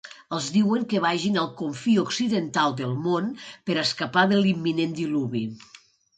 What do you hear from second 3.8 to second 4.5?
escapar de